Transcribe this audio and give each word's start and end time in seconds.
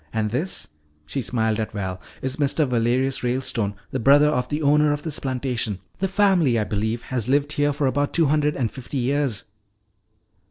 And 0.11 0.31
this," 0.31 0.67
she 1.05 1.21
smiled 1.21 1.59
at 1.59 1.73
Val, 1.73 2.01
"is 2.23 2.37
Mr. 2.37 2.67
Valerius 2.67 3.23
Ralestone, 3.23 3.75
the 3.91 3.99
brother 3.99 4.29
of 4.29 4.49
the 4.49 4.63
owner 4.63 4.91
of 4.93 5.03
this 5.03 5.19
plantation. 5.19 5.77
The 5.99 6.07
family, 6.07 6.57
I 6.57 6.63
believe, 6.63 7.03
has 7.13 7.29
lived 7.29 7.51
here 7.53 7.71
for 7.71 7.85
about 7.85 8.11
two 8.11 8.25
hundred 8.25 8.55
and 8.55 8.71
fifty 8.71 8.97
years." 8.97 9.43